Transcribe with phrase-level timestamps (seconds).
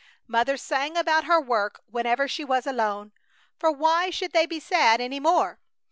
[0.25, 3.11] Mother sang about her work whenever she was alone.
[3.59, 5.59] For why should they be sad any more?